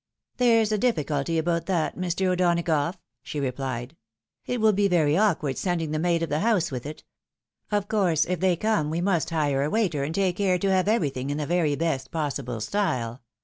[0.37, 2.25] "There's a difficulty about that, Mr.
[2.31, 3.95] O'Donagough," she re plied."
[4.47, 7.03] It win be very awkward sending the maid of the house vrith it.
[7.71, 10.87] Of course, if they come, we must hire a waiter, and take care to have
[10.87, 13.21] everything in the very best possible style.